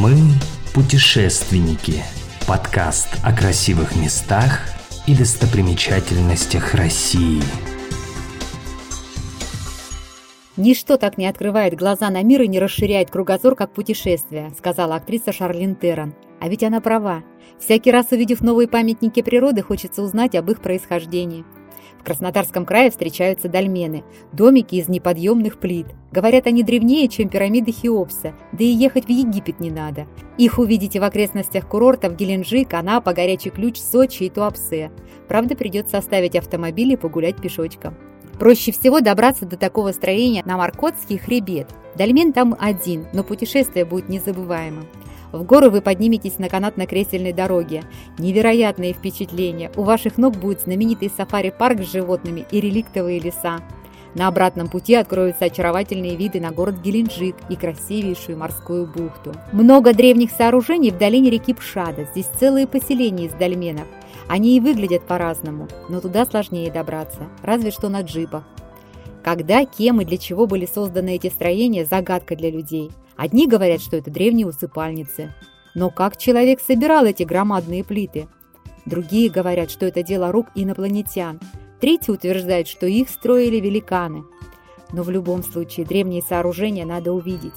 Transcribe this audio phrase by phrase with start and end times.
[0.00, 0.16] Мы
[0.74, 2.02] путешественники.
[2.48, 4.60] Подкаст о красивых местах
[5.06, 7.40] и достопримечательностях России.
[10.56, 15.32] «Ничто так не открывает глаза на мир и не расширяет кругозор, как путешествие», сказала актриса
[15.32, 16.14] Шарлин Террон.
[16.40, 17.22] А ведь она права.
[17.60, 21.44] Всякий раз, увидев новые памятники природы, хочется узнать об их происхождении.
[21.98, 25.86] В Краснодарском крае встречаются дольмены, домики из неподъемных плит.
[26.12, 30.06] Говорят, они древнее, чем пирамиды Хеопса, да и ехать в Египет не надо.
[30.38, 34.90] Их увидите в окрестностях курортов Геленджик, Анапа, Горячий Ключ, Сочи и Туапсе.
[35.28, 37.94] Правда, придется оставить автомобиль и погулять пешочком.
[38.38, 41.68] Проще всего добраться до такого строения на Маркотский хребет.
[41.96, 44.86] Дольмен там один, но путешествие будет незабываемым.
[45.34, 47.82] В горы вы подниметесь на канатно-кресельной дороге.
[48.18, 49.72] Невероятные впечатления.
[49.74, 53.58] У ваших ног будет знаменитый сафари-парк с животными и реликтовые леса.
[54.14, 59.32] На обратном пути откроются очаровательные виды на город Геленджик и красивейшую морскую бухту.
[59.50, 62.04] Много древних сооружений в долине реки Пшада.
[62.12, 63.88] Здесь целые поселения из дольменов.
[64.28, 68.44] Они и выглядят по-разному, но туда сложнее добраться, разве что на джипах.
[69.24, 72.92] Когда, кем и для чего были созданы эти строения– загадка для людей.
[73.16, 75.32] Одни говорят, что это древние усыпальницы.
[75.74, 78.28] Но как человек собирал эти громадные плиты?
[78.86, 81.40] Другие говорят, что это дело рук инопланетян.
[81.80, 84.24] Третьи утверждают, что их строили великаны.
[84.92, 87.54] Но в любом случае древние сооружения надо увидеть.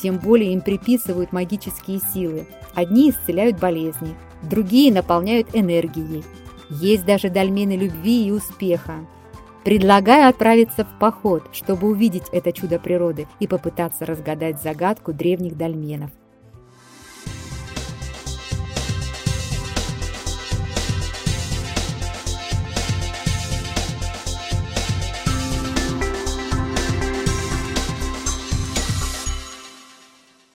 [0.00, 2.46] Тем более им приписывают магические силы.
[2.74, 6.24] Одни исцеляют болезни, другие наполняют энергией.
[6.70, 9.06] Есть даже дольмены любви и успеха.
[9.64, 16.10] Предлагаю отправиться в поход, чтобы увидеть это чудо природы и попытаться разгадать загадку древних дольменов.